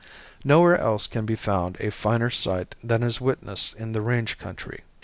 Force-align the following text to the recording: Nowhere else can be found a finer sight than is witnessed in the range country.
Nowhere 0.43 0.79
else 0.79 1.05
can 1.05 1.27
be 1.27 1.35
found 1.35 1.77
a 1.79 1.91
finer 1.91 2.31
sight 2.31 2.73
than 2.83 3.03
is 3.03 3.21
witnessed 3.21 3.75
in 3.75 3.91
the 3.91 4.01
range 4.01 4.39
country. 4.39 4.81